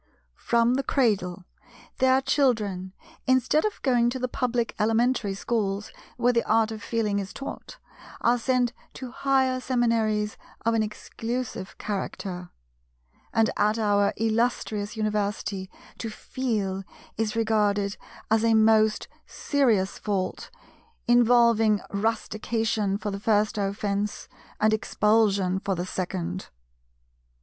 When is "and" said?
13.31-13.51, 24.59-24.73